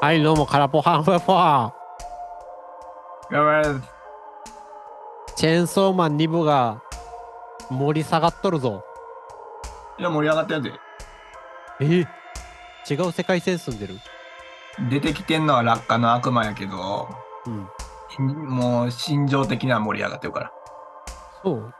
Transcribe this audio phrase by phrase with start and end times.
[0.00, 3.34] はい、どうも、カラポハンフェファー。
[3.34, 3.64] やばい。
[5.36, 6.82] チェーンソーマン2部が
[7.70, 8.84] 盛り下がっとるぞ。
[9.98, 10.72] いや、盛り上がってるで。
[11.80, 12.06] え？
[12.88, 13.98] 違う世界線住んでる？
[14.90, 17.08] 出てきてんのは落下の悪魔やけど、
[17.46, 17.66] うん。
[18.48, 20.52] もう心情的には盛り上がってるから。
[21.42, 21.72] そう？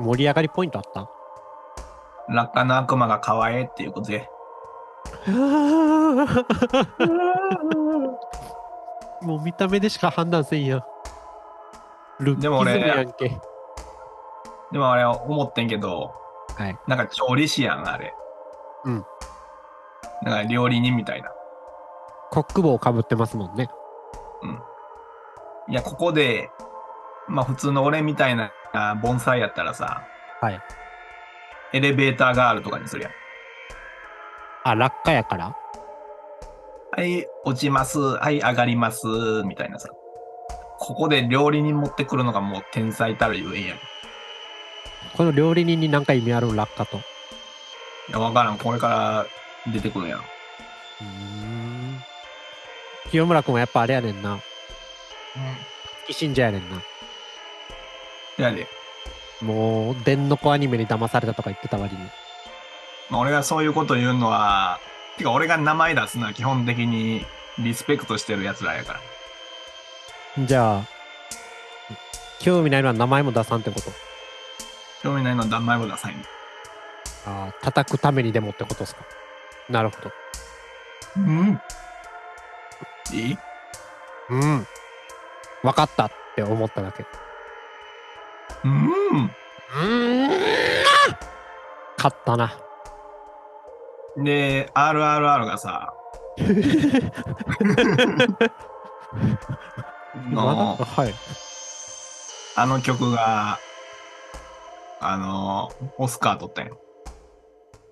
[0.00, 1.08] 盛り上がりポイントあった？
[2.28, 4.28] 落下の悪魔が可愛いっていうことで。
[9.22, 10.84] もう見た目でしか判断せんやん。
[12.20, 13.40] ルッキズムでも俺やんけ。
[14.72, 16.14] でもあれ思ってんけど、
[16.56, 16.78] はい。
[16.86, 18.14] なんか調理師やん、あれ。
[18.84, 19.04] うん。
[20.22, 21.30] なんか料理人みたいな。
[22.30, 23.70] コック帽かぶってますもんね。
[25.68, 26.50] いや、ここで、
[27.26, 28.50] まあ普通の俺みたいな
[29.02, 30.02] 盆栽やったらさ、
[30.40, 30.60] はい。
[31.72, 33.12] エレベーターガールとかにするやん。
[34.64, 35.54] あ、落下やから？
[36.98, 38.00] はい、落ちます。
[38.00, 39.06] はい、上がります。
[39.46, 39.88] みたいなさ。
[40.80, 43.76] ここで料理人持ってくるのがもう天才たるゆえんやん。
[43.76, 43.80] い
[45.16, 46.96] この料理人に何か意味ある落下と？
[46.96, 47.00] う
[48.10, 48.58] や、わからん。
[48.58, 50.18] これから出てくるやん。
[50.18, 50.22] ー
[51.04, 52.02] ん。
[53.12, 54.40] 清村君はやっぱあれやねんな。
[56.08, 56.82] 月信者やねんな。
[58.44, 58.66] やで。
[59.40, 62.00] もう、電の子アニメに騙されたとか言ってた割に。
[63.08, 64.80] まあ、俺がそういうこと言うのは、
[65.18, 67.26] てか俺が名前出すのは基本的に
[67.58, 69.00] リスペクトしてる奴らやから。
[70.46, 70.84] じゃあ、
[72.40, 73.90] 興味ないのは名前も出さんってこと？
[75.02, 76.18] 興味ないのは名前も出さんよ
[77.26, 79.02] ああ、叩くためにでもってことですか？
[79.68, 80.12] なるほど。
[81.16, 81.60] うん。
[83.12, 83.38] いい？
[84.30, 84.66] うん。
[85.62, 87.04] 分かったって思っただけ。
[88.64, 88.86] うん。
[88.86, 90.30] うーん。
[91.96, 92.56] 勝ったな。
[94.16, 95.92] で、RRR がさ、
[100.30, 101.14] のはい。
[102.56, 103.58] あの曲が、
[105.00, 106.80] あの、オスカー取ったんよ。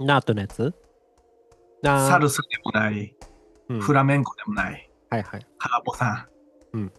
[0.00, 0.74] ナートのやつ？
[1.82, 3.14] なサルサでもない、
[3.68, 5.46] うんフラメンコでもない、はいはい。
[5.58, 6.28] カーポさ
[6.74, 6.76] ん。
[6.76, 6.92] うん。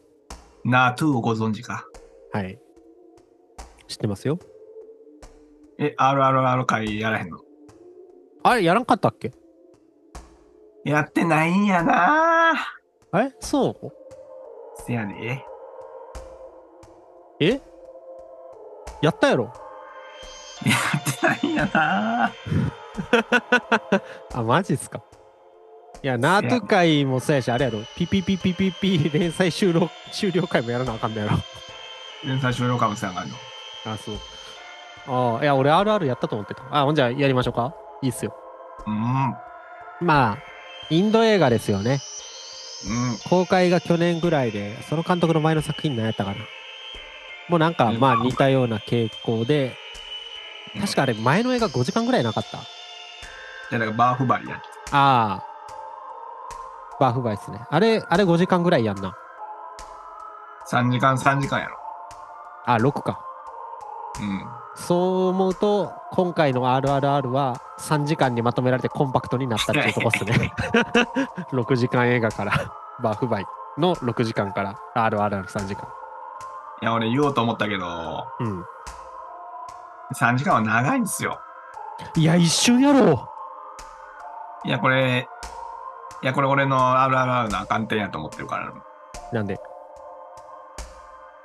[0.65, 1.85] ナートゥーをご存知か？
[2.31, 2.59] はい。
[3.87, 4.39] 知ってますよ。
[5.77, 7.39] え、RRR 会やらへんの？
[8.47, 9.33] あれ、やらんかったっけ？
[10.85, 12.53] やってないんやな
[13.15, 13.91] えそう？
[14.85, 15.43] せやで。
[17.41, 17.59] え？
[19.01, 19.51] やったやろ？
[20.65, 22.31] やってないんやな
[24.33, 25.01] あ、マジっすか？
[26.01, 27.79] いや、ナート会もそうやし、あれやろ。
[27.95, 31.37] ピピピピピピ連載終了終了回もやらなあかんのやろ。
[32.23, 33.35] 連載終了かもしれないの。
[33.85, 34.15] あ、そう。
[35.07, 36.63] ああ、いや、俺 RR やったと思ってた。
[36.71, 37.73] あ、ほんじゃやりましょうか。
[38.01, 38.33] いいっすよ。
[38.85, 39.35] うん。
[40.01, 40.37] まあ、
[40.89, 41.99] インド映画ですよね。
[42.87, 43.29] うん。
[43.29, 46.37] 公開が去年ぐらいで、その監督の前の作品何やったかな。
[47.49, 49.75] もうなんか、まあ似たような傾向で、
[50.79, 52.59] 確かあれ前の映画5時間ぐらいなかった？
[53.69, 54.61] じゃあ、だからバーフバリや。
[54.91, 55.43] ああ。
[56.99, 57.59] バーフバイっすね。
[57.69, 59.15] あれ、あれ5時間ぐらいやんな。
[60.69, 61.77] 3時間、3時間やろ。
[62.65, 63.19] あ、6か。
[64.21, 64.45] うん。
[64.75, 70.53] そう思うと、今回の RRR は3時間にまとめられてコンパクトになったっていうとこっすね。
[71.51, 72.53] 6時間映画から、
[73.01, 73.45] バーフバイ
[73.77, 75.87] の6時間から RRR の3時間。
[76.81, 78.65] いや、俺言おうと思ったけど、うん。
[80.15, 81.39] 3時間は長いんですよ。
[82.15, 83.29] いや、一瞬やろ
[84.63, 85.27] いや、これ、
[86.21, 88.69] いや、これ俺の RRR の赤点やと思ってるから。
[88.69, 89.35] う。
[89.35, 89.59] なんで、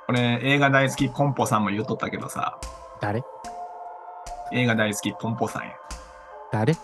[0.09, 2.57] 俺、映画大好きポンポさんも言っとったけどさ、
[2.99, 3.23] 誰？
[4.51, 5.69] 映画大好きポンポさんや。
[6.51, 6.75] 誰？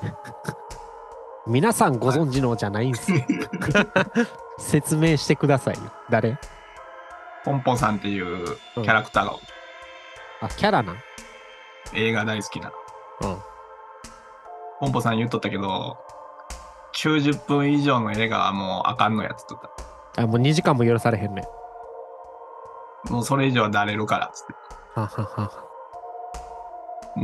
[1.48, 3.20] 皆さんご存知のじゃないんすよ。
[4.60, 5.92] 説明してくださいよ。
[6.10, 6.38] 誰？
[7.44, 9.34] ポンポさんっていうキャラクターが、
[10.42, 10.94] あ、キャラな？
[10.94, 10.98] ん
[11.94, 12.72] 映画大好きな。
[13.22, 13.38] うん。
[14.80, 15.98] ポンポさん言っとったけど、
[16.96, 19.60] 90分以上の映画はもうあかんのやつとっ
[20.16, 20.24] た。
[20.24, 21.44] あ、もう2時間も許されへんね。
[23.10, 24.54] もうそれ以上はだれるからっつって。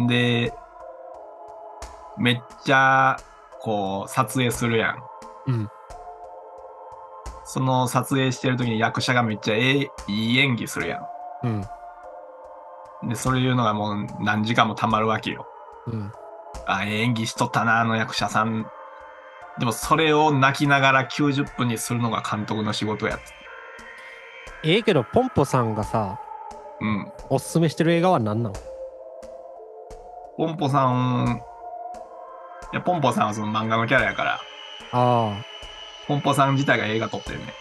[0.08, 0.54] で、
[2.18, 3.18] めっちゃ、
[3.60, 5.04] こう、撮影するやん。
[5.48, 5.70] うん。
[7.44, 11.02] その撮影してる時に役者がめっちゃええ、いい演技するや
[11.44, 11.62] うん。
[13.06, 13.10] ん。
[13.10, 15.46] で、そういうのがもう何時間もたまるわけよ。
[15.88, 16.12] うん。
[16.66, 18.66] あ、ええ演技しとったな、あの役者さん。
[19.60, 23.26] でもそれを泣きながら90分にするのが監督の仕事やって。
[24.66, 26.20] ええけど、ポンポさんがさ、
[26.82, 27.12] うん。
[27.30, 28.56] おすすめしてる映画は何なの
[30.38, 31.42] ポンポさん、
[32.74, 34.40] いや、ポンポさんはその漫画のキャラやから、あ
[34.92, 35.46] あ。
[36.08, 37.54] ポンポさん自体が映画撮ってるね。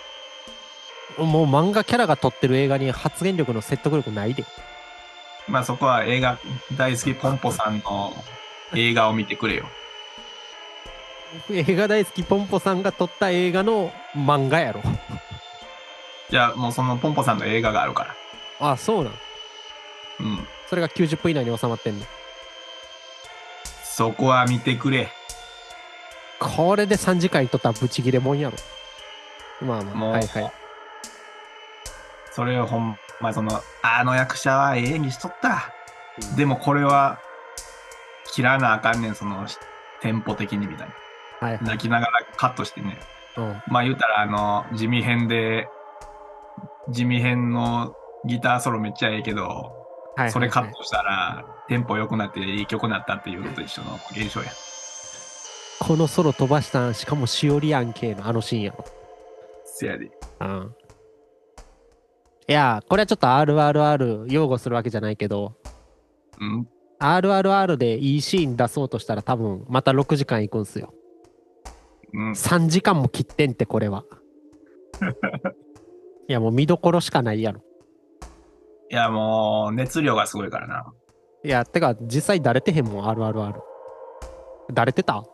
[1.19, 4.45] もう漫画キャラが撮ってる映画に発言力の説得力ないで。
[5.47, 6.39] まあそこは映画
[6.77, 8.15] 大好きポンポさんの
[8.75, 9.67] 映画を見てくれよ。
[11.51, 14.81] 映画大好きポンポさんが撮った映画の漫画やろ。
[16.31, 18.05] じゃあもうそのポンポさんの映画があるか
[18.61, 18.73] ら。
[18.73, 19.13] あ、そうなん。
[19.13, 20.47] うん。
[20.69, 22.07] それが90分以内に収まってんの？
[23.85, 25.13] そこは見てくれ。
[26.41, 28.57] これで3時間に撮ったらブチギレもんやろ。
[29.65, 30.53] まあまあ、はいはい。
[32.33, 35.73] それをほんまその、あの役者はええ演技しとった。
[36.37, 37.21] でもこれは、
[38.33, 39.47] 切らなあかんねん、その、
[40.01, 40.89] テンポ的にみたい
[41.41, 41.61] はいな。
[41.61, 42.99] 泣きながらカットしてね。
[43.37, 43.63] うん。
[43.69, 45.69] まあ言うたら、あの、地味編で、
[46.89, 47.95] 地味編の
[48.25, 49.73] ギターソロめっちゃええけど、
[50.17, 50.31] はい。
[50.31, 54.47] それカッはいトしたら、テンポ良くなっていい曲になったっていうのと一緒の現象や。
[55.81, 58.85] このソロ飛ばしたん、しかもしおりやんけのあのシーンやろ。
[59.65, 60.11] せやで。
[60.41, 60.75] うん。
[62.47, 65.55] いや、これはちょっと RRR 擁護するわけじゃないけど、
[66.41, 66.69] うん。
[67.01, 70.95] RRR でいいシーン出そうとしたら多分また6時間いくんすよ。
[72.13, 72.31] うん。
[72.33, 74.05] 3時間も切ってんってこれは。
[76.29, 77.61] いやもう見どころしかないやろ。
[78.91, 80.85] いや、もう、熱量がすごいからな。
[81.43, 83.55] いや、てか実際だれてへんもん RRR。
[84.73, 85.25] だれてた？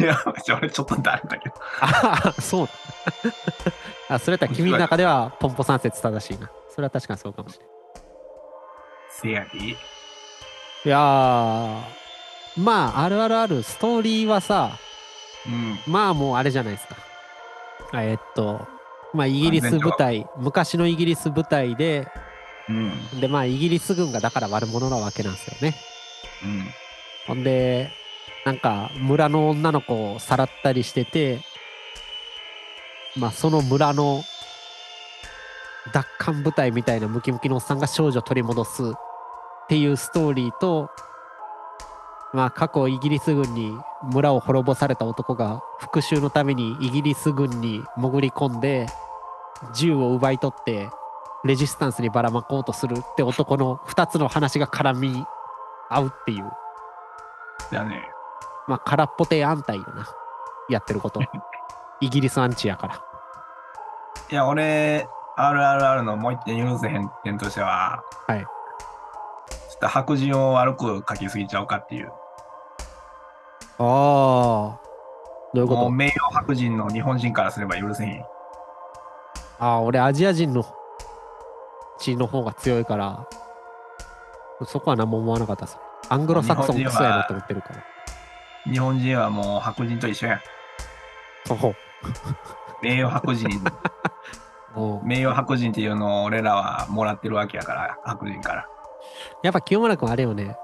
[0.00, 0.16] いや、
[0.56, 1.54] 俺ちょっと誰だけど。
[1.80, 2.72] あ そうだ。
[4.16, 6.50] あ、それやったら君の中ではポンポ三節正しいな。
[6.70, 7.74] それは確かにそうかもしれない。
[9.10, 9.58] せやで。
[9.58, 9.76] い
[10.84, 11.82] やー、
[12.60, 14.72] まあ、RRR、ストーリーはさ、
[15.46, 15.78] うん。
[15.86, 16.96] まあもうあれじゃないですか。
[17.94, 18.66] えっと、
[19.14, 22.08] まあイギリス部隊、昔のイギリス部隊で、
[22.68, 23.20] うん。
[23.20, 25.76] でまあイギリス軍がだから悪者なわけなんですよね。
[26.44, 26.68] うん。
[27.26, 27.90] ほんで、
[28.44, 31.40] なんか村の女の子をさらったりしてて、
[33.16, 34.22] まあその村の
[35.92, 38.86] 奪還部隊みたいなムキムキのおっさんが少女を取り戻すっ
[39.68, 40.90] ていうストーリーと、
[42.32, 43.76] まあ過去イギリス軍に
[44.12, 48.86] 村を滅ぼされた男が復讐のためにイギリス軍に潜り込んで
[49.74, 50.88] 銃を奪い取って
[51.44, 55.24] レジスタンスにばらまこうとするって男の2つの話が絡み
[55.88, 56.50] 合うっていう。
[57.72, 58.02] だね。
[58.66, 60.06] まあ空っぽ亭安泰よな
[60.68, 61.20] やってること。
[62.00, 63.02] イギリスアンチやから。
[64.30, 68.40] いや、俺、RRR のもう一点許せへん点としては、はい。
[68.40, 72.12] ちょっと白人を悪く書きすぎちゃうかっていう。
[73.78, 74.80] ああ
[75.54, 75.90] どういうこと？
[75.90, 78.22] 名誉白人の日本人からすれば許せへん。
[79.60, 80.64] ああ俺アジア人の
[81.98, 83.26] 血の方が強いから
[84.64, 85.78] そこは何も思わなかったです
[86.08, 87.84] アングロサクソンクソやなと思ってるから。
[88.72, 90.36] 日本人はもう白人と一緒や。
[90.36, 90.40] ん。
[91.46, 91.74] そう。
[92.82, 93.48] 名誉白人、
[95.02, 98.68] 名誉白人っていうのを俺らはもらってるわけやから、白人から。
[99.42, 100.56] やっぱ清村君あれよね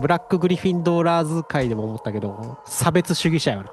[0.00, 3.70] ブラックグリフィンドーラーズ界でも思ったけど差別主義者やな。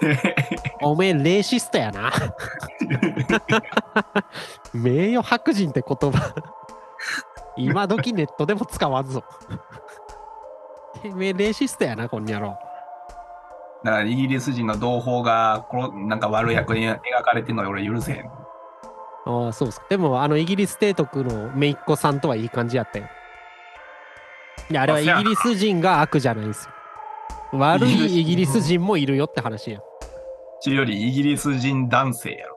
[0.82, 2.10] おめえレーシストやな。
[4.72, 6.34] 名誉白人って言葉。
[7.56, 9.22] 今時ネットでも使わんぞ。
[11.02, 12.58] てめえレーシストやなこんにゃろ。
[13.84, 18.30] だからイギリス人の同胞がこのなんか悪い役に描かれてるの俺許せへん。
[19.26, 19.80] ああそうっす。
[19.80, 23.06] かでもあのイギリス提督の姪っ子さんとはいい感じやったよ
[24.70, 26.72] いやあれはイギリス人が悪じゃないんですよ。
[27.58, 29.80] 悪いイギリス人もいるよって話や
[30.62, 32.56] ちよりイギリス人男性やろ。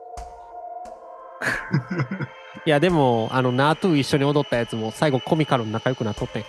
[2.64, 6.44] いやでもあのナートゥ一緒に踊ったやつも最後コミカルに仲良くなっとってん。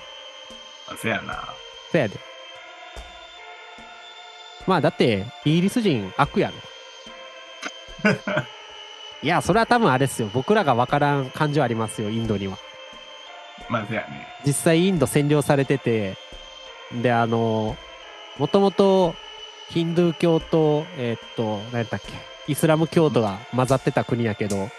[0.97, 1.43] せやな。
[1.91, 2.17] そやで。
[4.65, 6.51] まあだってイギリス人悪や
[8.03, 8.11] ろ。
[9.23, 10.29] いやそれは多分あれですよ。
[10.33, 12.57] 僕らが分からん感情ありますよインドには
[13.69, 14.27] まあせやね。
[14.45, 16.15] 実際インド占領されてて
[17.01, 17.75] であの
[18.37, 19.15] もともと
[19.69, 22.13] ヒンドゥー教とえーっと何やったっけ
[22.51, 24.69] イスラム教徒が混ざってた国やけど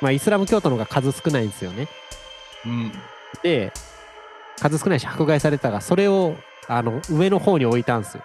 [0.00, 1.88] まあイスラム教徒の方が数少ないんですよね
[2.64, 2.92] うん。
[3.42, 3.72] で
[4.60, 6.36] 数少ないし迫害されてたがそれを
[6.68, 8.22] あの上の方に置いたんですよ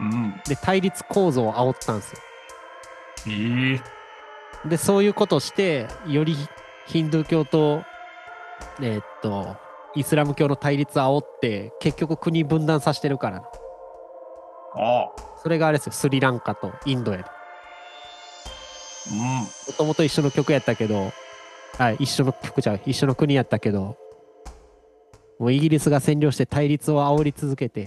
[0.00, 0.40] うん。
[0.46, 2.18] で対立構造を煽ったんですよ
[3.28, 3.80] え
[4.64, 6.36] えでそういうことをしてより
[6.88, 7.84] ヒンドゥー教と
[8.80, 9.56] えーっと
[9.94, 13.42] イスラム教の対立を煽って結局国分断させてるから
[14.74, 15.38] ああ。
[15.42, 17.24] それがあれですよスリランカとインドやで
[19.12, 19.18] うん。
[19.18, 21.12] もともと一緒の曲やったけど
[21.78, 23.96] あ一緒の曲ちゃう一緒の国やったけど
[25.38, 27.84] もうイギリスが占領して対立を煽り続けて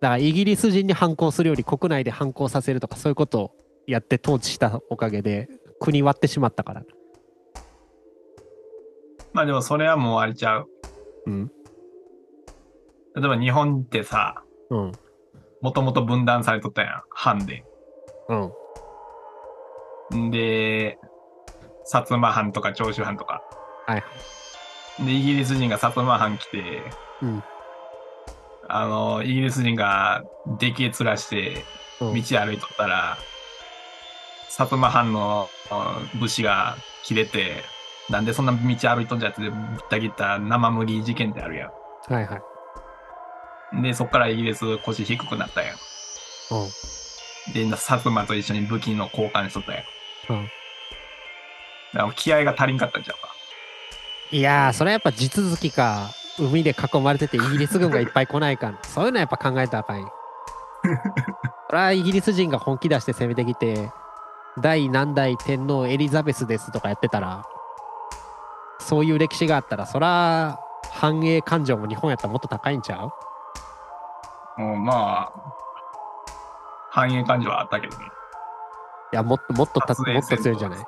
[0.00, 3.50] だからイギリス人に反抗するより国内で反抗させるとかそういうことを
[3.86, 5.48] やって統治したおかげで
[5.80, 6.82] 国割ってしまったから。
[9.34, 10.68] まあでもそれはもう終わりちゃう。
[11.26, 11.52] うん。
[13.16, 14.92] 例えば日本ってさ、うん。
[15.60, 17.02] もともと分断されとったやん。
[17.10, 17.64] 藩で。
[18.28, 20.28] うん。
[20.28, 20.98] んで、
[21.84, 23.42] 薩摩藩とか長州藩とか。
[23.86, 24.04] はい。
[25.04, 26.82] で、イギリス人が薩摩藩来て、
[27.20, 27.42] うん。
[28.68, 30.22] あの、イギリス人が
[30.58, 31.64] でけえ面して
[32.00, 33.18] うん道歩いとったら、
[34.48, 35.48] 薩摩藩の
[36.14, 37.64] うん武士が切れて、
[38.10, 39.52] なんでそんな道歩いとんじゃってぶっ
[39.88, 41.70] た切った生麦事件ってあるや
[42.08, 42.36] はいは
[43.72, 43.76] い。
[43.76, 43.82] ん。
[43.82, 45.76] で、そっからイギリス腰低くなったやん。
[45.76, 46.68] うん。
[47.54, 49.84] で、薩摩と一緒に武器の交換しとったやん。
[50.30, 50.44] うん。
[51.94, 53.34] だから気合が足りんかったんちゃうか？
[54.30, 58.78] いやー、それはやっぱ地続きか、海で囲まれててイギリス軍がいっぱい来ないかん。
[58.84, 60.12] そういうのはやっぱ考えたらあかんよ。
[61.70, 63.90] それはイギリス人が本気出して攻めてきて、
[64.58, 67.44] 第何代天皇エリザベスですとかやってたら、
[68.84, 70.60] そういう歴史があったら、そら、
[70.92, 73.02] 繁栄感情も日本やったらもっと高いんちゃ
[74.56, 74.60] う？
[74.60, 75.54] もうまあ、
[76.90, 78.04] 繁栄感情はあったけどね。
[79.12, 80.78] いや、もっともっとたもっと強いんじゃない？
[80.78, 80.84] うん。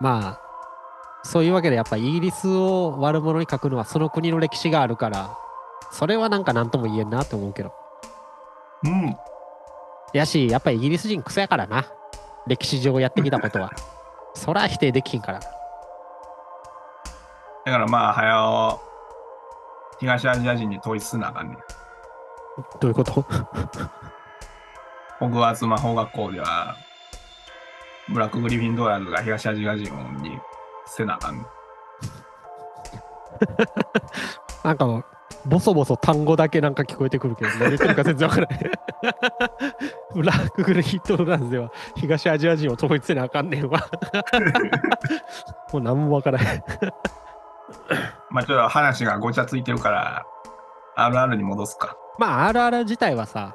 [0.00, 0.40] まあ、
[1.22, 5.30] そういうわけでやっぱイギリスを悪者に書くのはその国の歴史があるから、
[5.90, 7.72] それはなんか何とも言えんなと思うけど。
[8.84, 9.16] うん。
[10.12, 11.86] やし、やっぱイギリス人クソやからな。
[12.46, 13.70] 歴史上やってきたことは。
[14.38, 15.40] そら否定できひんから。
[15.40, 15.48] だ
[17.72, 18.80] からまあ、早尾、
[20.00, 21.58] 東アジア人に統一すなあかんねん。
[22.80, 23.24] どういうこと？
[25.18, 26.76] ホグワーツ魔法学校では、
[28.08, 29.92] ブラックグリフィンドーラーズが東アジア人
[30.22, 30.38] に
[30.86, 31.46] せなあかんねん。
[34.64, 35.04] なんか、
[35.48, 38.70] ボソボソ単語だけなんか聞こえてくるけど、何言ってるか全然わからない。
[40.14, 43.88] ブラックグレイトランズでは東アジア人を統一せなあかんねんわ。
[45.72, 46.64] もう何もわからない。
[48.30, 50.26] まあちょっと話がごちゃついてるから、
[50.98, 51.96] RR に戻すか。
[52.18, 53.54] まあ、RR 自体はさ、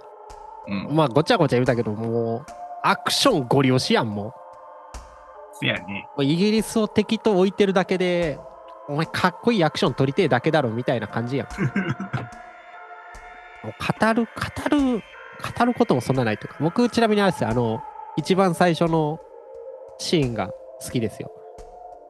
[0.67, 0.95] うん。
[0.95, 2.45] まあ、ごちゃごちゃ言うたけど、もう、
[2.81, 4.33] アクションゴリ押しやん、も
[5.59, 6.07] せやね。
[6.17, 6.23] う。
[6.23, 8.39] イギリスを敵と置いてるだけで、
[8.87, 11.47] お前かっこいいアクション撮りてえだけだろ、みたいな感じやん。
[13.63, 15.03] もう語る、語る、
[15.57, 17.81] 語ることもそんなないとか、僕、ちなみにあれですよ、あの、
[18.17, 19.19] 一番最初の
[19.97, 20.49] シーンが
[20.81, 21.31] 好きですよ。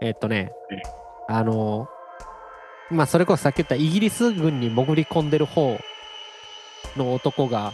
[0.01, 0.81] えーっとねええ、
[1.29, 1.87] あの、
[2.89, 5.79] まあ、それこそさっき言ったイギリス軍に潜り込んでる方
[6.97, 7.71] の男が、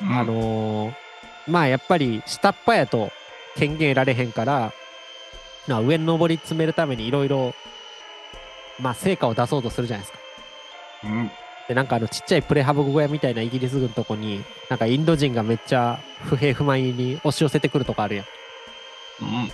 [0.00, 0.94] うんあのー
[1.48, 3.10] まあやっぱり下っ端やと
[3.56, 4.72] 権限得られへんから、
[5.68, 7.54] まあ、上に上り詰めるためにいろいろ
[8.80, 10.18] まあ成果を出そうとするじゃないですか。
[11.04, 11.30] うん。
[11.68, 18.26] でなんかあのちっちゃいプレハブ小屋みたいなイギリス軍のとこになんかインド人がめっちゃ不平不満に押し寄せてくるとこあるやん。
[19.22, 19.52] うん。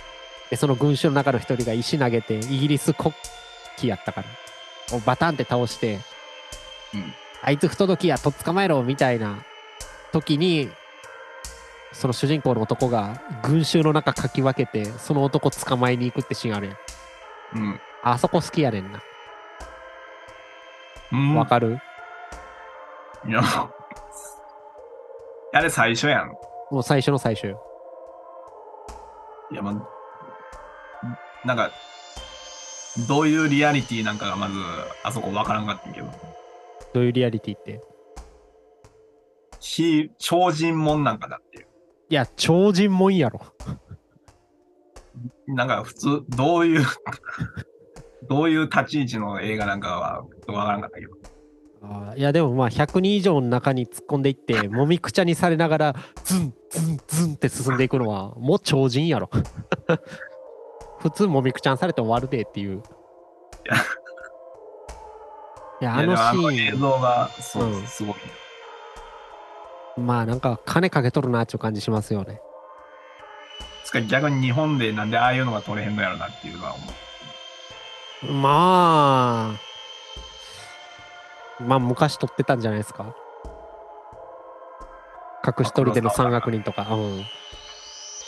[0.49, 3.13] でその群衆の中の一人が石投げてイギリス国
[3.75, 5.99] 旗やったからをバタンって倒して、
[6.93, 9.45] うんあいつ不届きやとっ捕まえろみたいな
[10.11, 10.69] 時に
[11.91, 16.77] その主人公の男が群衆の中かき分けてその男捕まえに行くってシーンあるやん
[17.55, 17.81] うん。
[18.03, 19.01] あそこ好きやねんな
[21.11, 21.35] うん。
[21.35, 21.79] わかる、
[23.27, 23.41] いや、
[25.53, 26.27] あれ最初やん。
[26.69, 27.59] もう最初の最初よ
[29.51, 31.71] いや、まあ、なんか、
[33.07, 34.53] どういうリアリティなんかがまず、
[35.03, 36.07] あそこわからんかったけど、
[36.93, 37.81] どういうリアリティって？
[39.59, 41.67] 非超人もんなんかだっていう。
[42.09, 43.41] いや超人もんやろ。
[45.47, 46.85] なんか普通、どういう、
[48.27, 51.13] どういう立ち位置の映画なんかはわからんかったけど。
[51.81, 59.29] あーいやでもまあ100人以上の中に突っ込んでいってもみくちゃにされながらズンズンズンって進んでいくのはもう超人やろ。
[60.99, 62.83] 普通もみくちゃんされて終わるでっていう。
[65.81, 65.95] いや。
[65.95, 67.87] あのシー映像が、そう、うん。
[67.87, 68.15] すごい。
[69.97, 72.41] ンまあなんか金かけとるなっていう感じしますよね。
[73.83, 76.83] つか逆に日本でなんでああいうのが撮れへんのやろなっていうのは思
[78.23, 78.31] う。
[78.33, 79.57] ま
[81.59, 83.15] あまあ昔撮ってたんじゃないですか。
[85.45, 86.87] 隠し撮りでの山岳人とか。
[86.91, 87.25] うん。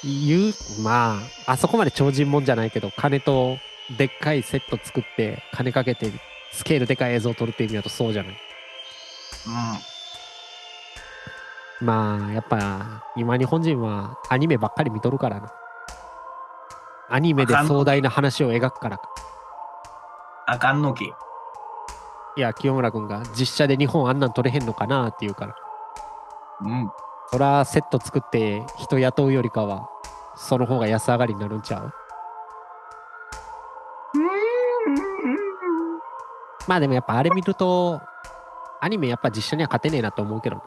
[0.04, 3.58] 言うまああそこまで超人もんじゃないけど金と
[3.98, 6.12] でっかいセット作って金かけて
[6.54, 8.34] スケールでかい映像を撮るっていう意味だとそうじゃない
[11.82, 15.52] まあやっぱ今日本人はアニメばっかり見とるからな
[17.10, 19.10] アニメで壮大な話を描くからか
[20.48, 21.06] あかんのけ。
[21.06, 25.56] いや、清村君が実写で日本あんなん撮れへんのかなって言うから。
[26.62, 26.90] うん。
[27.30, 29.90] そら、セット作って人雇うよりかは、
[30.36, 31.92] その方が安上がりになるんちゃう？
[36.68, 38.02] まあでもやっぱあれ見ると、
[38.80, 40.62] アニメやっぱ実写には勝てねえなと思うけどな。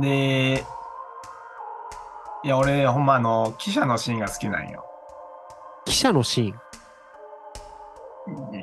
[0.00, 0.64] で、
[2.44, 4.84] いや、俺、ほんまあの、記者のシーンが好きなんよ。
[5.84, 6.60] 記者のシーン？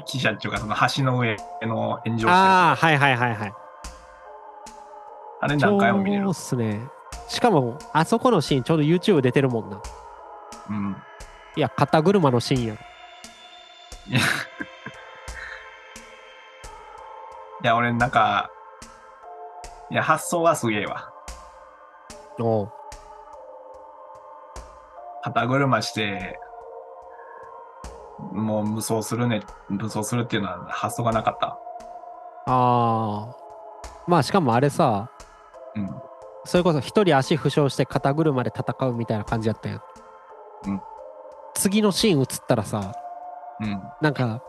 [0.05, 3.53] 記者っていうか、その橋の上の炎上してるああ、はいはいはいはい。
[5.41, 6.33] あれ何回も見れるそうっ。
[6.35, 6.87] すね。
[7.27, 9.81] しかも、あそこのシーンちょうど YouTube 出てるもんな。
[10.69, 10.95] うん。
[11.55, 12.79] いや、肩車のシーンやろ。
[14.07, 14.21] いや、い
[17.63, 18.49] や俺なんか、
[19.91, 21.11] いや、発想はすげえわ。
[22.39, 22.71] おう
[25.23, 26.39] 肩車して、
[28.31, 31.59] もう無双するね、無双するっていうのは発想がなかった。
[32.47, 33.35] ああ。
[34.07, 35.09] まあしかもあれさ、
[35.75, 35.89] うん。
[36.45, 39.81] それこそ一人足負傷して肩車で戦うみたいな感じやったやん。
[40.67, 40.81] うん
[41.57, 42.93] 次のシーン映ったらさ、
[43.59, 43.81] うん。
[43.99, 44.43] なんか、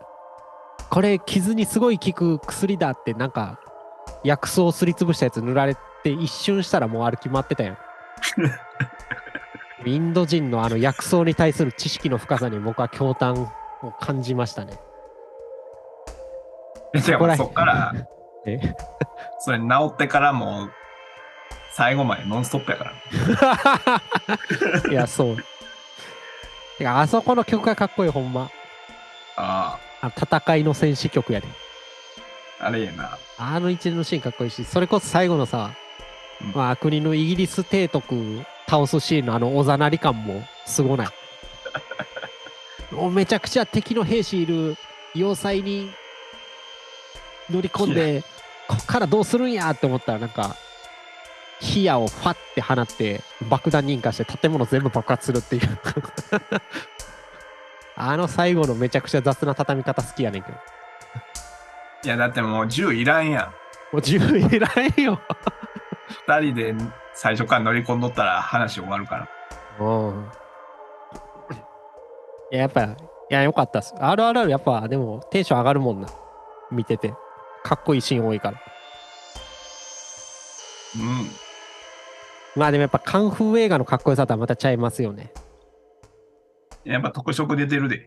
[0.91, 3.59] これ傷にすごい効く薬だってなんか、
[4.25, 7.79] 薬草をすりつぶしたやつ塗られて一瞬したらもうあれ決まってたやん。
[9.87, 13.43] インド人のあの薬草に対する知識の深さに僕は驚嘆
[13.83, 14.79] を感じましたね。
[16.95, 17.93] え、じゃこらあそっから、
[18.45, 18.61] え？
[19.41, 20.73] それ治ってからもう、
[21.73, 22.93] 最後までノンストップやか
[24.85, 24.91] ら。
[24.91, 25.37] いや、そう。
[26.79, 28.51] てか、あそこの曲がかっこいい、ほんま。
[29.37, 31.47] ああ戦いの戦士曲やで。
[31.47, 31.51] あ、
[32.61, 33.19] あれやな。
[33.39, 35.75] あの一連のシーンかっこいいし、それこそ最後のさ、
[36.41, 41.09] うんまあ、国のイギリス提督倒すシーンのあのおざなり感もすごない？
[42.95, 44.77] もうめちゃくちゃ敵の兵士いる
[45.15, 45.91] 要塞に
[47.51, 48.25] 乗り込んで、
[48.67, 50.57] こっからどうするんやって思ったらなんか、
[51.61, 55.79] 火矢をファって放って爆弾認可して建物全部爆発するっていう。
[57.97, 60.59] あの最後のめちゃくちゃ雑な畳み方好きやねんけど。
[62.05, 63.95] いや、だってもう銃いらんやん。
[63.95, 65.21] もう十分いらんよ。
[66.27, 66.75] 二人で
[67.15, 69.29] 最初から乗り込んどったら話終わるから。
[69.81, 70.31] うん。
[72.53, 72.97] いや、やっぱ、い
[73.31, 73.95] や、よかったっす。
[73.95, 76.09] RRR やっぱ、でも、テンション上がるもんな。
[76.71, 77.13] 見てて。
[77.63, 78.59] かっこいいシーン多いから。
[80.97, 81.27] うん。
[82.61, 85.33] まあでもやっぱ、カンフー映画のかっこよさとはまたちゃいますよね。
[86.85, 88.07] やっぱ特色出てるで。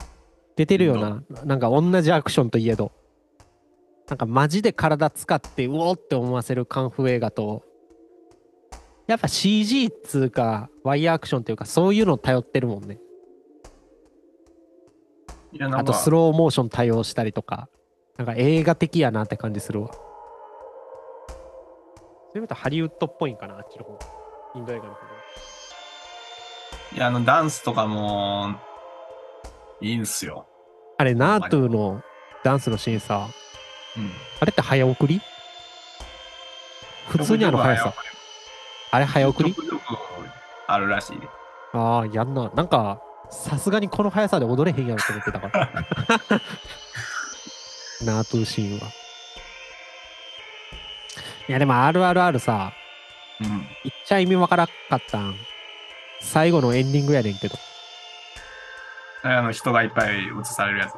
[0.55, 1.21] 出てるよな。
[1.45, 2.91] なんか同じアクションといえど。
[4.11, 7.63] なんかマジで体使ってうおーって思わせるカンフー映画と、
[9.07, 12.99] やっぱ CG っつうか、ワイヤーアクションっていうか、そういうの頼ってるもんね。
[15.53, 17.69] いや、あとスローモーション対応したりとか、
[18.17, 19.93] なんか映画的やなって感じするわ。
[19.93, 19.99] そ
[22.33, 23.97] ういう意味とハリウッドっぽいんかな、あっちの方。
[24.55, 25.07] インド映画の方が。
[26.95, 28.55] いや、あの、ダンスとかも、
[29.79, 30.47] いいんすよ。
[30.97, 32.03] あれ、ナートゥの
[32.43, 33.50] ダンスのシーンさ、うん。
[34.39, 35.21] あれって早送り？
[37.09, 37.93] 普通にあの速さ。
[38.91, 39.55] あれ早送り？
[40.67, 41.27] あるらしいで。
[41.73, 42.49] ああ、やんな。
[42.53, 45.69] なんか、さすがにこの速さで踊れへんやろと思ってたから。
[48.05, 48.87] ナートゥシーンは。
[51.47, 52.73] いや、でも RRR さ、
[53.41, 53.47] うん。
[53.49, 53.67] 言っ
[54.05, 55.35] ちゃ意味わからんかったん。
[56.21, 57.55] 最後のエンディングやねんけど。
[59.23, 60.93] あの、人がいっぱい映されるやつ。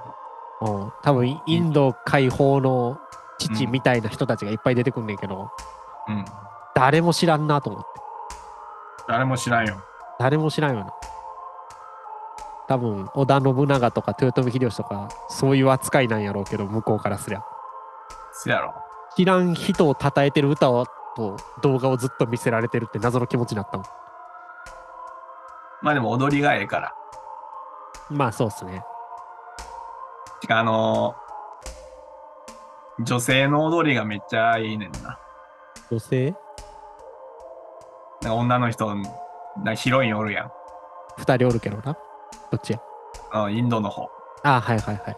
[0.64, 2.98] うん、多分インド解放の
[3.38, 5.50] 父みたいな人たちがいっぱい出てくんねんけど、
[6.08, 6.26] うん。
[6.74, 7.88] 誰も知らんなと思って。
[9.08, 9.84] 誰も知らんよ。
[10.20, 10.94] 誰も知らんよな。
[12.68, 17.44] 多分織田信長とか豊臣秀吉とかそういう扱いなんやろうけど向こうからすりゃ
[18.32, 18.74] せやろ。
[19.18, 23.86] 知らん人を称えてる歌をと動画をずっと見せられてるって謎の気持ちになったもん
[25.82, 26.96] まあでも踊りがええから。
[28.10, 28.84] まあそうっすね
[30.44, 31.16] てか、あの
[33.04, 35.18] 女性の踊りがめっちゃいいねんな。
[35.90, 36.36] 女性？
[38.22, 38.94] なんか女の人、
[39.64, 40.52] なヒロインおるやん。
[41.18, 41.98] 二人おるけどなど
[42.58, 42.80] っちや？
[43.32, 44.10] あのインドの方。
[44.44, 45.18] あはいはいはい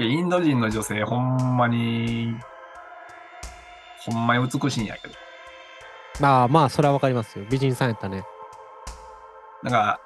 [0.00, 2.34] いや、インド人の女性、ほんまに、
[4.00, 5.14] ほんまに美しいんやけど。
[6.20, 8.24] まあまあそれはわかりますよ美人さんやったね
[9.62, 10.00] なんか、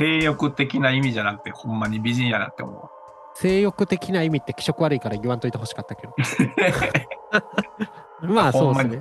[0.00, 2.88] 性欲的な意味じゃなくて、ほんまに美人やなって思う。
[3.34, 6.14] 性欲的な意味って気色悪いから言わんといてほしかったけど
[8.26, 9.00] まあそうっすね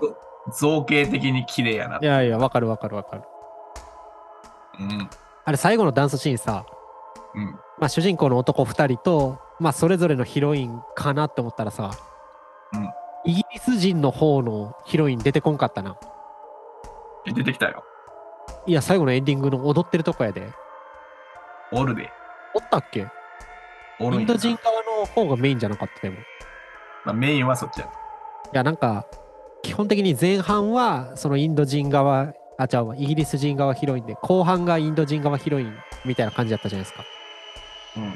[0.53, 1.99] 造形的に綺麗やな。
[2.01, 3.23] いやいやわかるわかるわかる
[4.81, 5.09] うん。
[5.45, 6.65] あれ最後のダンスシーンさ
[7.33, 7.45] うん。
[7.79, 11.91] まあ、主人公の男2人とまあそれぞれのヒロインかなって思ったらさ、
[12.73, 12.89] うん
[13.25, 15.97] イギリス人の方のヒロイン出てこんかったな。
[17.25, 17.83] え出てきたよ。
[18.65, 20.53] いや、最後のエンディングの踊ってるとこやで。
[21.71, 22.12] おるで。
[22.53, 23.08] おったっけ？
[23.99, 26.15] おるんやインド人側の方がメインじゃなかったでも。
[26.15, 26.19] い
[27.05, 27.89] まあ、メインはそっちや。
[28.53, 29.05] や、なんか、
[29.62, 37.05] 基本的に前半はそのインド人側、あ、違うわ、イギリス人側ヒロインで、後半がインド人側ヒロインみたいな感じだったじゃないですか。
[37.97, 38.13] うん。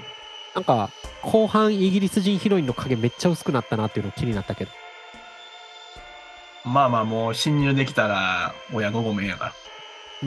[0.55, 0.89] なんか、
[1.21, 4.71] 後半イギリス人ヒロインの影めっちゃ薄くなったなっていうの気になったけど。
[6.65, 9.53] まあまあ、もう侵入できたら親子ごめんやから。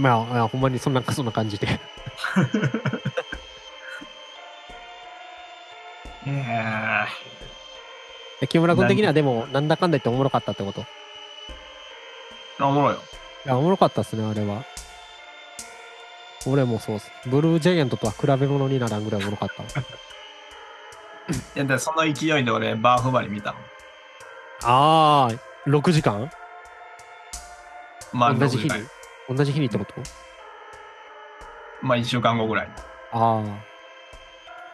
[0.00, 1.66] まあ、いやほんまにそんな、そんな感じで。
[6.26, 7.06] いや
[8.40, 10.80] で木村君的にはでも、なんだかんだ言っておもろかったってこと？
[10.80, 13.00] いー、おもろいよ。
[13.44, 14.64] や、おもろかったっすね、あれは。
[16.46, 17.10] 俺もそうっす。
[17.26, 19.68] ブルージャイアントとは比べ物にならんぐらいおもろかったわ。
[21.56, 23.58] いや、でその勢いで俺、バーフバリ見たの。
[24.64, 26.30] ああ、6時間？
[28.12, 28.90] まあ、同じ日に？6時間
[29.36, 29.94] 同じ日にってこと？
[31.82, 32.72] まあ、1週間後ぐらいに。
[33.12, 33.75] ああ。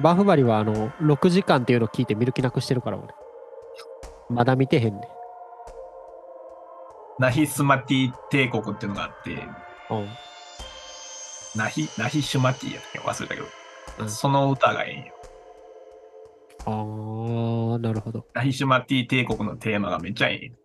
[0.02, 3.08] バーフバリはあの、6時間っていうのを聞いて見る気なくしてるから、俺。
[4.28, 5.08] まだ見てへんね
[7.18, 9.34] ナヒスマティ帝国っていうのがあって、ん。
[9.36, 10.08] うん。
[11.54, 12.98] ナヒ、ナヒシュマティやったっけ？
[13.08, 13.46] 忘れたけど、
[14.00, 15.12] うんその歌がええんよ。
[16.64, 18.24] ああ、なるほど。
[18.32, 20.56] ナヒシュマティ帝国のテーマがめっちゃええんよ。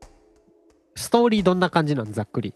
[0.95, 2.13] ストーリーどんな感じなん？
[2.13, 2.55] ざっくり。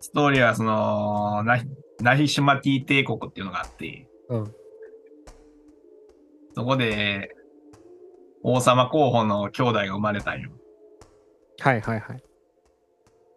[0.00, 1.66] ストーリーはその、ナヒ
[2.00, 4.54] ナヒシュマティ帝国っていうのがあって、うん。
[6.54, 7.34] そこで、
[8.42, 10.50] 王様候補の兄弟が生まれたんよ。
[11.60, 12.22] はいはいはい。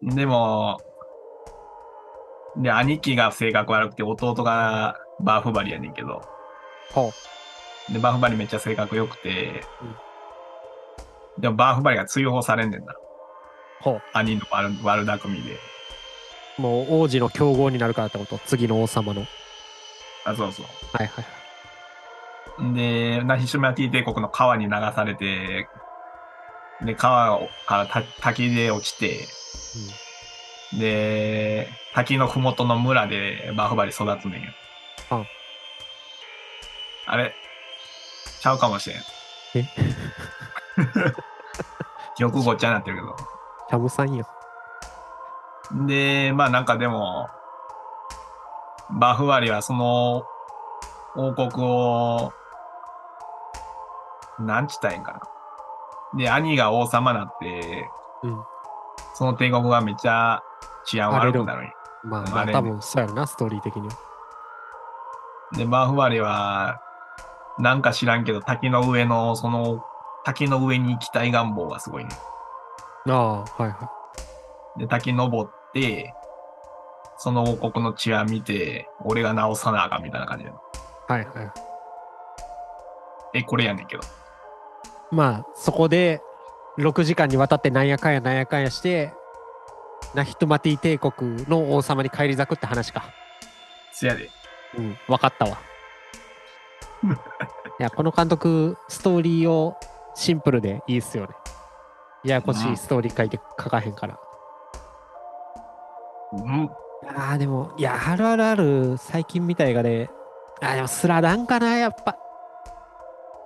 [0.02, 0.80] でも、
[2.58, 6.22] で、兄貴が性格悪くて、弟がバーフバリやねんけど、
[6.94, 7.12] ほ
[7.92, 9.64] で、バーフバリめっちゃ性格良くて、
[11.38, 12.94] でもバーフバリが追放されんねんな。
[12.94, 12.96] う。
[13.82, 15.58] ほ兄の悪悪巧みで。
[16.58, 16.62] う。
[16.62, 18.40] もう王子の競合になるからってこと？
[18.40, 19.26] 次の王様の。
[20.24, 21.26] あ、そうそはいはい。
[21.26, 21.45] う。
[22.60, 25.68] で、ナヒシュマティ帝国の川に流されて、
[26.84, 29.28] で、川からた滝で落ちて、
[30.78, 34.52] で、滝のふもとの村でバーフバリ育つねんよ。
[35.10, 35.24] あ
[37.08, 37.34] あれ
[38.42, 39.00] ちゃうかもしれん。
[39.56, 39.66] え？
[42.18, 43.16] 記憶ごっちゃになってるけど。
[43.70, 44.28] シャムさんよ。
[45.86, 47.30] で、まあなんかでも、
[48.92, 50.26] バーフバリはその
[51.16, 52.34] 王国を、
[54.40, 55.20] なんちったらいいんかな。
[56.18, 57.90] で、兄が王様になって、
[58.24, 58.44] うん
[59.16, 60.44] その帝国がめっちゃ
[60.86, 61.72] 治安悪くなる
[62.04, 63.96] まあ、まあ、多分そうやろな、ストーリー的には。
[65.58, 66.82] で、バーフバリは、
[67.58, 69.84] なんか知らんけど、滝の上の、その、
[70.26, 72.12] 滝の上に行きたい願望がすごいね。
[73.08, 73.90] ああ、はいは
[74.78, 76.14] で、滝登って、
[77.18, 80.46] その王国の治安見て、俺が直さなあかんみたいな感じ。
[80.46, 80.56] はい
[81.08, 81.26] はい。
[83.36, 84.04] え、これやねんけど。
[85.12, 86.22] まあ、そこで、
[86.78, 89.14] 6時間にわたってなんやかんやなんやかんやして、
[90.14, 93.14] ナヒトマティ帝国の王様に返り咲くって話か。
[93.92, 94.30] せやで。
[94.78, 95.58] うん、わかったわ。
[97.80, 99.78] いや、この監督、ストーリーを
[100.16, 101.36] シンプルでいいっすよね。
[102.24, 104.20] ややこしいストーリー書いて書かへんから。
[106.34, 106.70] うん。
[107.08, 110.10] ああ、でも、いや、あるあるある、最近見た映画で、
[110.62, 112.18] あーでもスラダンかな、やっぱ。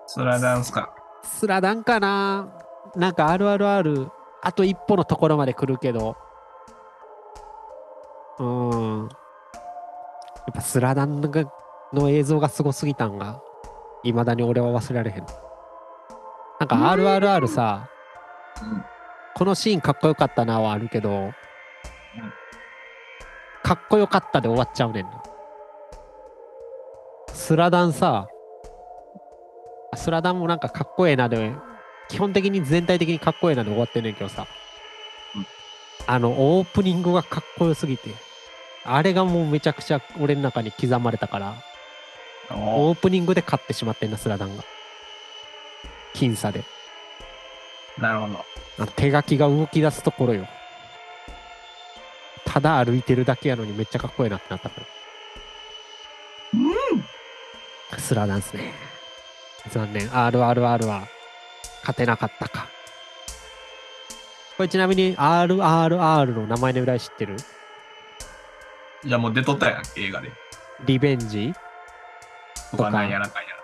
[0.07, 0.93] それはダンスか。
[1.21, 2.47] スラダンかな。
[2.95, 4.10] なんかあるあるある、
[4.41, 6.15] あと一歩のところまで来るけど、
[8.39, 9.01] うん。
[9.03, 9.08] や
[10.51, 11.21] っぱスラダン
[11.93, 13.41] の映像がすごすぎたんが、
[14.03, 15.25] いまだに俺は忘れられへん。
[16.60, 17.89] なんか RRR さ、
[18.62, 18.84] うん。
[19.36, 21.32] このシーンかっこよかったなはあるけど、
[23.63, 25.21] かっこよかったで終わっちゃうねんな。
[27.34, 28.27] スラダンさ、
[29.95, 31.54] スラダンもなんかかっこええなで、
[32.10, 34.47] 基本的に全体的にかっこええなで終わってんねんけどさ、
[35.36, 35.45] うん
[36.08, 38.12] あの、オープニングがかっこよすぎて、
[38.84, 41.56] あれがもうめちゃくちゃ俺の中に刻まれたから、
[42.52, 44.63] おオープニングで勝ってしまってんな、スラダンが。
[46.15, 46.63] 僅差で。
[47.97, 48.45] なるほど。
[48.95, 50.47] 手書きが動き出すところよ。
[52.45, 54.88] ただ歩いてるだけやのにめっちゃかっこいいなってなったから。
[57.99, 58.88] スラダンスね。
[59.67, 60.09] 残念。
[60.09, 61.07] RRR は
[61.81, 62.67] 勝てなかったか。
[64.57, 67.37] これちなみに RRR の名前の由来知ってる？
[69.05, 70.31] じゃあもう出とったやん、映画で。
[70.85, 71.53] リベンジ？
[72.71, 73.55] とかなんやらかんやら。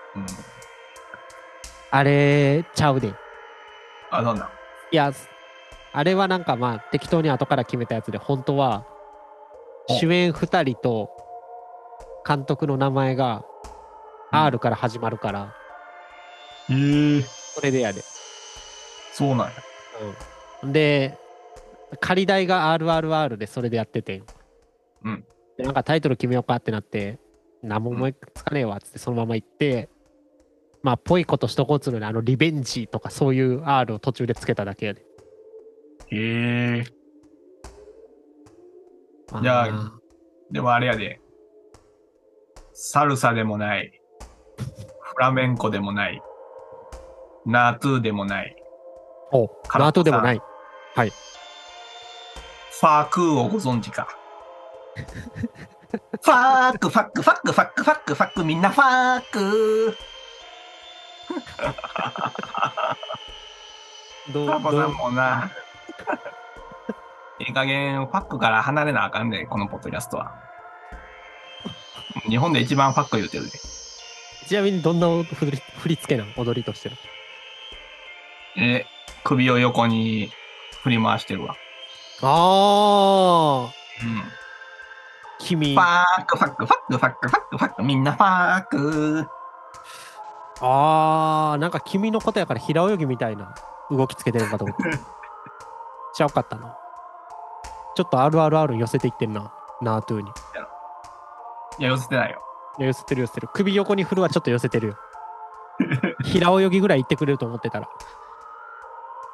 [1.91, 3.13] あれちゃうで。
[4.11, 4.37] あ、なん？
[4.37, 4.41] い
[4.91, 5.11] や、
[5.91, 8.85] あれはなんかまあ適当に後から決めたやつで、本当は
[9.89, 11.09] お主演2人と
[12.25, 13.43] 監督の名前が
[14.31, 15.53] うん R から始まるから、
[16.69, 17.21] へえ。
[17.21, 18.01] それでやで。
[19.13, 19.53] そうなんや。
[20.63, 21.17] うん、で、
[21.99, 24.23] 仮題が RRR でそれでやってて、
[25.03, 25.25] うん
[25.57, 27.19] でなんかタイトル決めようかってなって、
[27.63, 29.89] 何も思いつかねえわっつってそのまま行って、
[30.83, 35.01] まあ、ぽいことしとこうっつうのに、あの、リベンジとかそういう R を途中でつけただけやで。
[36.11, 36.83] へえ。
[39.41, 39.99] じゃあま
[40.51, 41.19] でもあれやで。
[42.73, 43.99] サルサでもない。
[45.01, 46.21] フラメンコでもない。
[47.45, 48.55] ナートゥでもない。
[49.31, 50.37] お、ナートでもない。
[50.37, 54.07] ファークーをご存知か？
[55.05, 59.97] ファーク、ファック、ファック、ファック、ファック、ファック、みんなファーク。
[64.33, 65.51] どうさんもな。
[67.39, 70.33] ええ加減、ファックから離れなあかんねこのポッドキャストは。
[72.27, 73.51] 日本で一番ファック言うてるで。
[74.47, 76.95] ちなみにどんな振り振り付けなの踊りとしての。
[78.57, 78.85] え、
[79.23, 80.31] 首を横に
[80.83, 81.55] 振り回してるわ。
[82.21, 84.23] ああ、うん。
[85.39, 85.79] 君フ。
[85.79, 89.27] ァーク、ファック、ファック、ファック、ファック、ファック、みんなファーク。
[90.61, 93.53] ああ、なんか君のことやから平泳ぎみたいな
[93.91, 94.83] 動きつけてるのかと思って。
[96.13, 96.77] ちゃうかったな。
[97.95, 99.51] ちょっと RRR に寄せていってんな。
[99.81, 100.29] ナートゥーに。
[101.79, 102.41] いや、寄せてないよ。
[102.77, 103.49] いや寄せてる寄せてる。
[103.53, 104.95] 首横に振るはちょっと寄せてるよ。
[106.23, 107.89] 平泳ぎぐらい行ってくれると思ってたら。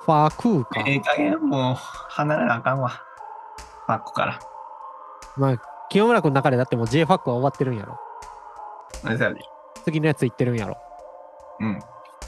[0.05, 0.83] ファークーか。
[0.87, 2.89] ええ加減、もう、離れなあかんわ。
[2.89, 4.39] ファックから。
[5.37, 7.99] まあ、清村君の中でだってもう J ファックは終わってるんやろ。
[9.03, 9.41] 何せやで。
[9.83, 10.77] 次のやつ行ってるんやろ。
[11.59, 11.79] うん。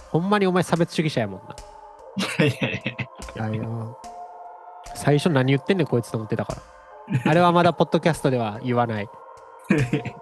[0.10, 1.56] ほんまにお前差別主義者やもんな。
[2.46, 2.98] いやい
[3.36, 3.66] やいや。
[4.96, 6.62] 最初何言ってんねんこいつと思ってたから。
[7.26, 9.10] あれはまだポッドキャストでは言わない。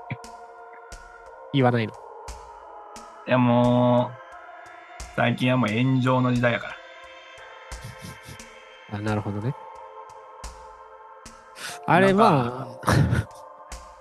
[1.53, 1.93] 言わないの。
[3.27, 4.13] いや、もう、
[5.15, 6.75] 最近はもう炎上の時代やから。
[8.91, 9.55] あ、なるほどね。
[11.85, 12.67] あれなんま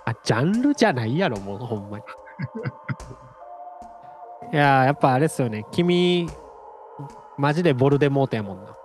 [0.05, 2.03] あ、あ、ジャンルじゃないやろ、もうほんまに。
[4.53, 5.65] いやー、やっぱあれっすよね。
[5.71, 6.29] 君、
[7.37, 8.75] マジでボルデモートやもんな。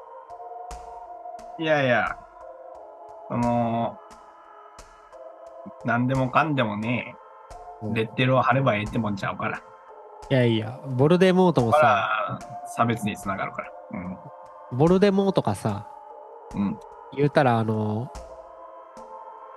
[1.59, 2.17] いやいや、
[3.29, 3.99] その、
[5.85, 7.17] 何でもかんでもね、
[7.93, 9.59] レッテルを貼ればええってもんちゃうから。
[10.31, 13.71] いやいや、ボルデモートもさ、ら、差別につながるから。
[13.93, 14.19] うん。
[14.79, 15.89] ボルデモートかさ、
[16.55, 16.79] うん。
[17.17, 18.11] 言うたらあの、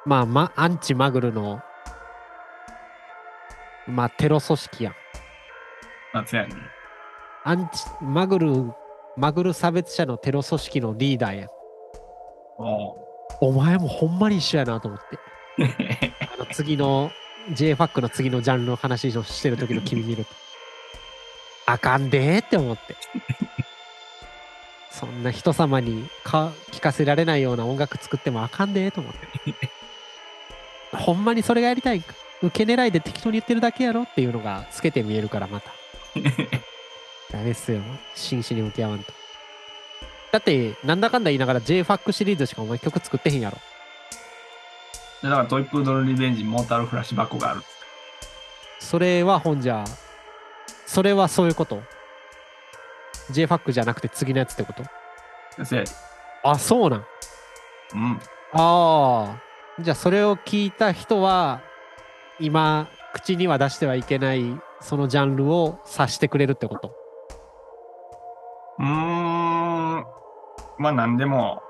[0.06, 1.62] まあ、ま、アンチマグルの、
[3.88, 4.94] まあ、テロ組織やん。
[6.14, 6.56] 夏やね。
[7.44, 8.74] アンチ、マグル、
[9.18, 11.50] マグル差別者のテロ組織のリーダーやん。
[13.42, 15.20] お前もほんまに一緒やなと思って。
[16.34, 17.12] あの次の
[17.52, 20.32] JFAC の次のジャンルの話をしてる時の君見ると。
[21.66, 22.96] あかんでーって思って。
[25.00, 29.28] そんな人様にか聞かせられないような音楽作ってもあかんでーと思って。
[30.98, 32.04] ほんまにそれがやりたい。
[32.42, 35.72] 受け狙いで適当に言ってるだけやろっていうのが透けて見えるからまた。
[37.32, 37.82] ダメっすよ。
[38.16, 39.14] 真摯に向き合わんと。
[40.32, 43.58] だって、なんだかんだ言いながら JFAC シリーズしかお前曲作ってへんやろ。
[45.24, 47.62] だからトイプードルリベンジモータルフラッシュバックがある。
[48.80, 49.84] それはほんじゃ、
[50.86, 51.84] それはそういうこと
[53.32, 54.84] ?JFAC じゃなくて次のやつってこと？
[56.44, 57.06] あ、そうなん。
[57.94, 58.20] うん。
[58.54, 59.42] ああ。
[59.80, 61.62] じゃあそれを聞いた人は、
[62.40, 64.44] 今、口には出してはいけない、
[64.82, 66.94] そのジャンルを指してくれるってこと？
[68.80, 70.06] うーん。
[70.78, 71.62] まあ何でも、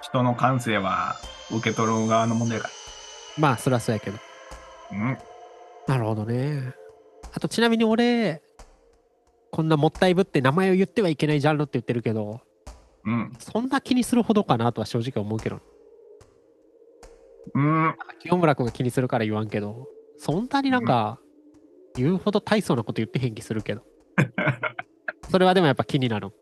[0.00, 1.16] 人の感性は
[1.50, 2.70] 受け取る側の問題やか
[3.38, 4.18] まあ、そりゃそうやけど。
[4.92, 4.98] ら。
[4.98, 5.18] うん。
[5.86, 6.74] なるほどね。
[7.34, 8.40] あと、ちなみに俺、
[9.56, 12.42] こんなもったいぶって名前を言ってはいけないジャンルって言ってるけど、
[13.06, 13.32] うん。
[13.38, 15.60] そんな気にするほどかなとは正直思うけど、
[17.54, 17.96] うん。
[18.20, 19.88] 清村君が気にするから言わんけど、
[20.18, 21.18] そんなになんか、
[21.94, 23.82] 言うほど大層なこと言ってへん気するけど。
[25.30, 26.32] それはでもやっぱ気になる。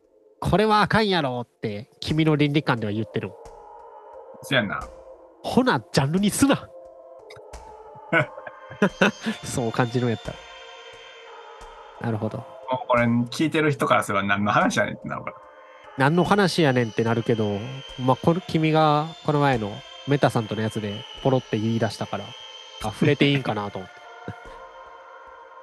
[0.40, 3.30] これはあかんやろって、君の倫理観では言ってる。
[4.42, 4.80] そやんな。
[5.44, 6.68] ほな、ジャンルにすな
[9.44, 10.38] そう感じのやったら。
[12.00, 12.53] なるほど。
[12.64, 15.36] これ聞いてる人からすれば何の話やねんってなるから。
[15.96, 17.58] 何の話やねんってなるけど、
[18.00, 19.72] まあ、この君がこの前の
[20.08, 22.24] メタさんとのやつでポロって言い出したから、
[22.82, 24.00] あ、触れていいんかなと思って。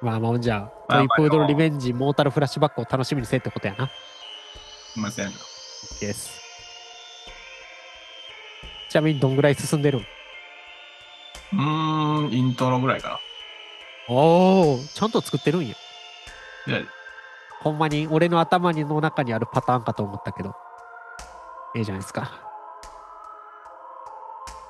[0.00, 3.88] まあまあじゃあ、まあトイプードルリベンジ、モータルフラッシュバックを楽しみにせえってことやな。
[4.94, 5.26] すいません。
[5.28, 6.40] OK です。
[8.88, 10.06] ちなみにどんぐらい進んでるん？
[11.52, 13.20] うーん、イントロぐらいか
[14.08, 15.74] おお、ちゃんと作ってるんや。
[17.60, 20.54] ほんまに俺の頭の中にあるパターンかと思ったけど。
[21.74, 22.30] ええじゃないですか。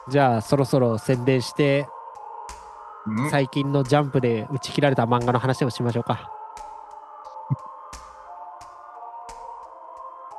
[0.08, 1.88] じゃあそろそろ宣伝して、
[3.06, 6.30] うん、最近のジャンプで打ち切られた漫画の話をしましょうか。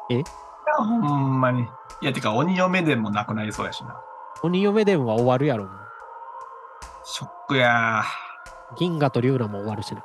[0.09, 0.23] いや
[0.77, 1.63] ほんまに。
[2.01, 3.95] いや、てか、鬼嫁伝もなくなりそうやしな。
[4.41, 5.69] 鬼嫁伝は終わるやろ。
[7.03, 8.03] ショックや
[8.77, 10.03] 銀河と龍羅も終わるしな。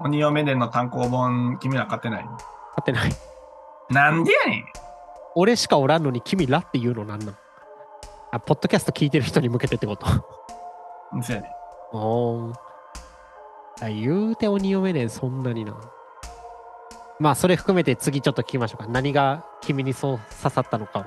[0.00, 2.40] 鬼嫁伝の単行本、君ら買ってない勝
[2.80, 3.10] ってない。
[3.90, 4.64] なんでやねん
[5.34, 7.36] 俺しかおらんのに君らって言うのなんなん？
[8.32, 10.06] あ、ポッドキャスト聞いてる人に向けてってこと？
[11.22, 11.50] そうやね
[11.92, 12.54] おー
[13.80, 15.74] あ言うて鬼嫁ねんそんなにな。
[17.20, 18.88] まあそれ含めて次ちょっと聞きましょうか。
[18.88, 21.04] 何が君にそう刺さったのかを。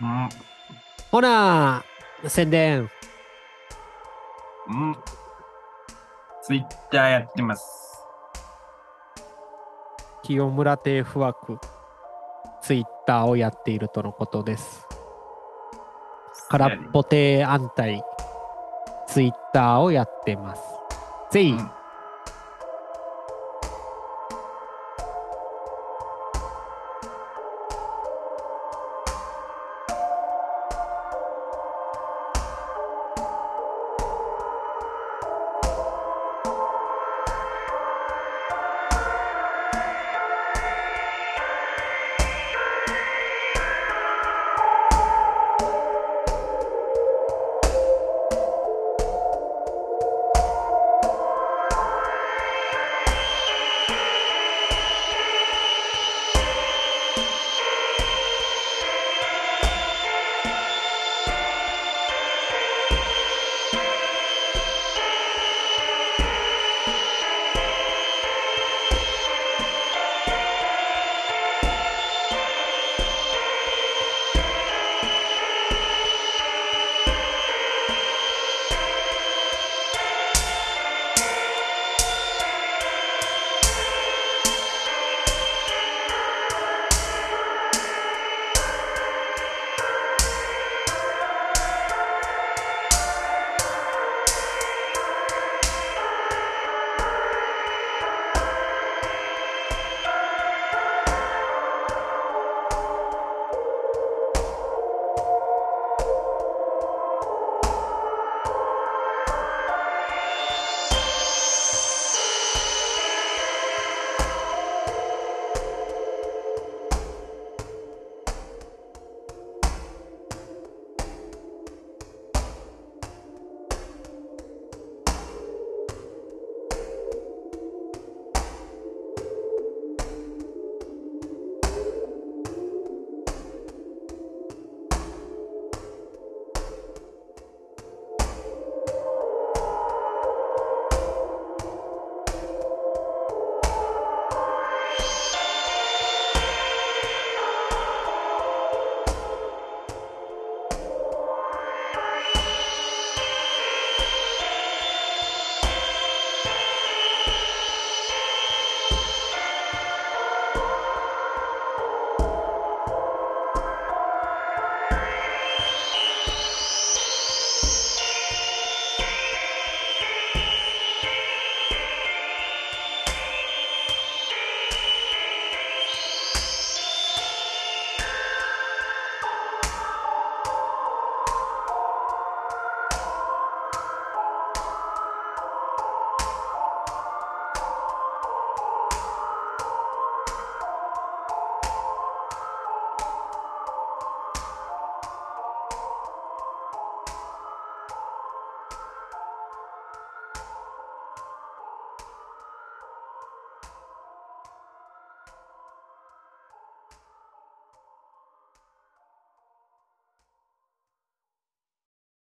[0.00, 0.28] うん。
[1.10, 1.84] ほな
[2.26, 2.88] 宣伝。
[4.68, 4.96] うん。
[6.42, 7.83] ツイッターやってます。
[10.24, 11.58] 清村邸不惑。
[12.62, 14.86] ツイッターをやっているとのことです。
[16.48, 18.02] 空っぽ亭安泰。
[19.06, 20.62] ツイッターをやってます。
[21.30, 21.70] ぜひ、うん